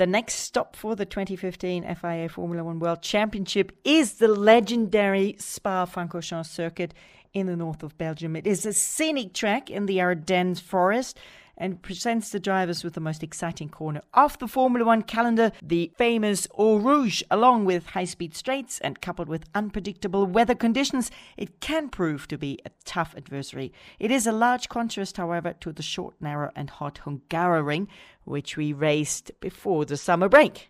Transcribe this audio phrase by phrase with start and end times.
[0.00, 5.84] The next stop for the 2015 FIA Formula One World Championship is the legendary Spa
[5.84, 6.94] Francorchamps circuit
[7.34, 8.34] in the north of Belgium.
[8.34, 11.18] It is a scenic track in the Ardennes forest
[11.60, 15.92] and presents the drivers with the most exciting corner of the Formula One calendar, the
[15.96, 21.10] famous Eau Rouge, along with high speed straights and coupled with unpredictable weather conditions.
[21.36, 23.72] It can prove to be a tough adversary.
[23.98, 27.86] It is a large contrast, however, to the short, narrow, and hot Hungaroring,
[28.24, 30.69] which we raced before the summer break.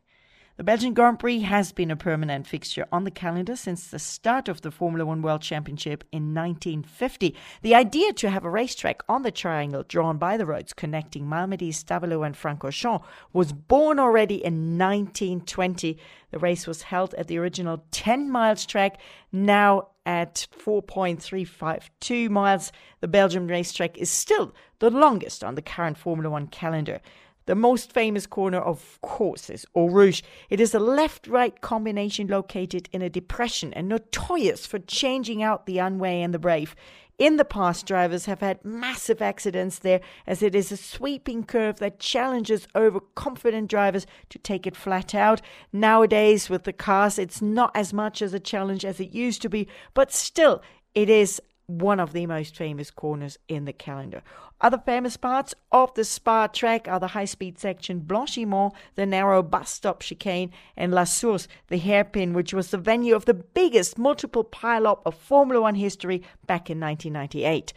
[0.61, 4.47] The Belgian Grand Prix has been a permanent fixture on the calendar since the start
[4.47, 7.35] of the Formula One World Championship in 1950.
[7.63, 11.71] The idea to have a racetrack on the triangle drawn by the roads connecting Malmedy,
[11.71, 13.03] Stavelot, and Francorchamps
[13.33, 15.97] was born already in 1920.
[16.31, 19.01] The race was held at the original 10 miles track,
[19.33, 22.71] now at 4.352 miles.
[23.01, 27.01] The Belgian racetrack is still the longest on the current Formula One calendar.
[27.47, 30.23] The most famous corner, of course, is Eau Rouge.
[30.51, 35.67] It is a left right combination located in a depression and notorious for changing out
[35.67, 36.77] the unway and the brave.
[37.21, 41.79] In the past, drivers have had massive accidents there as it is a sweeping curve
[41.79, 45.43] that challenges overconfident drivers to take it flat out.
[45.71, 49.51] Nowadays, with the cars, it's not as much as a challenge as it used to
[49.51, 50.63] be, but still,
[50.95, 54.23] it is one of the most famous corners in the calendar.
[54.61, 59.43] Other famous parts of the Spa track are the high speed section Blanchimont, the narrow
[59.43, 63.97] bus stop chicane, and La Source, the hairpin, which was the venue of the biggest
[63.97, 67.73] multiple pile-up of Formula One history back in 1998.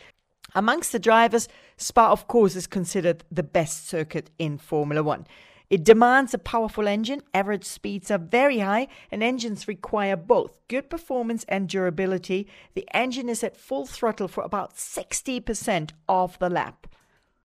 [0.55, 5.25] Amongst the drivers, Spa, of course, is considered the best circuit in Formula One.
[5.74, 10.88] It demands a powerful engine, average speeds are very high, and engines require both good
[10.88, 12.48] performance and durability.
[12.76, 16.86] The engine is at full throttle for about 60% of the lap.